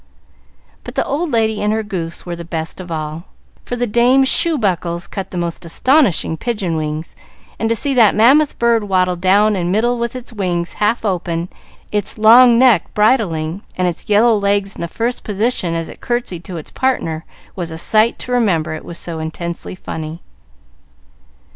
But 0.83 0.95
the 0.95 1.05
old 1.05 1.29
lady 1.29 1.61
and 1.61 1.71
her 1.71 1.83
goose 1.83 2.25
were 2.25 2.35
the 2.35 2.43
best 2.43 2.81
of 2.81 2.91
all, 2.91 3.25
for 3.65 3.75
the 3.75 3.85
dame's 3.85 4.29
shoe 4.29 4.57
buckles 4.57 5.05
cut 5.05 5.29
the 5.29 5.37
most 5.37 5.63
astonishing 5.63 6.37
pigeon 6.37 6.75
wings, 6.75 7.15
and 7.59 7.69
to 7.69 7.75
see 7.75 7.93
that 7.93 8.15
mammoth 8.15 8.57
bird 8.57 8.85
waddle 8.85 9.15
down 9.15 9.53
the 9.53 9.63
middle 9.63 9.99
with 9.99 10.15
its 10.15 10.33
wings 10.33 10.73
half 10.81 11.05
open, 11.05 11.49
its 11.91 12.17
long 12.17 12.57
neck 12.57 12.91
bridling, 12.95 13.61
and 13.77 13.87
its 13.87 14.09
yellow 14.09 14.35
legs 14.35 14.73
in 14.75 14.81
the 14.81 14.87
first 14.87 15.23
position 15.23 15.75
as 15.75 15.87
it 15.87 16.01
curtsied 16.01 16.43
to 16.45 16.57
its 16.57 16.71
partner, 16.71 17.23
was 17.55 17.69
a 17.69 17.77
sight 17.77 18.17
to 18.17 18.31
remember, 18.31 18.73
it 18.73 18.83
was 18.83 18.97
so 18.97 19.19
intensely 19.19 19.75
funny. 19.75 20.23